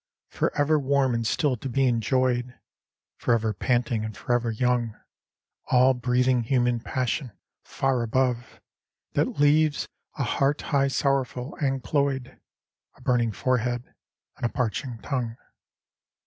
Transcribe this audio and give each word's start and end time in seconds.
Forever 0.31 0.79
warm 0.79 1.13
and 1.13 1.27
still 1.27 1.55
to 1.57 1.69
be 1.69 1.85
enjoy'd, 1.85 2.55
Forever 3.17 3.53
panting, 3.53 4.03
and 4.03 4.17
forever 4.17 4.49
young; 4.49 4.97
All 5.67 5.93
breathing 5.93 6.41
human 6.41 6.79
passion 6.79 7.33
far 7.63 8.01
above. 8.01 8.59
That 9.13 9.39
leaves 9.39 9.87
a 10.17 10.23
heart 10.23 10.59
high 10.63 10.87
sorrowful 10.87 11.55
and 11.57 11.83
cloy'd, 11.83 12.39
A 12.95 13.01
burning 13.01 13.31
forehead, 13.31 13.93
and 14.37 14.45
a 14.47 14.49
parching 14.49 14.97
tongue. 15.03 15.37